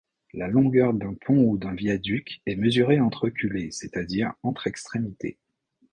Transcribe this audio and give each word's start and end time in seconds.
La 0.33 0.47
longueur 0.47 0.95
d'un 0.95 1.13
pont 1.13 1.37
ou 1.47 1.59
d'un 1.59 1.75
viaduc 1.75 2.41
est 2.47 2.55
mesurée 2.55 2.99
entre 2.99 3.29
culées, 3.29 3.69
c'est-à-dire 3.69 4.33
entre 4.41 4.65
extrémités. 4.65 5.37